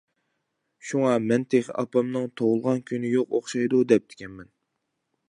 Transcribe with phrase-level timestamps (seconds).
[0.91, 4.51] شۇڭا مەن تېخى ئاپامنىڭ تۇغۇلغان كۈنى يوق ئوخشايدۇ دەپتىكەنمەن.